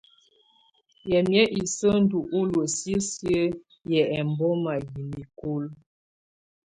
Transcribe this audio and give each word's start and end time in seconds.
Yamɛ̀á 1.11 1.45
isǝ́ 1.61 1.93
́ 1.97 2.01
ndù 2.03 2.19
ɔlɔ 2.39 2.61
sisiǝ́ 2.77 3.53
yɛ̀á 3.91 4.11
ɛmbɔma 4.19 4.73
yɛ 4.83 5.01
nikulǝ. 5.11 5.69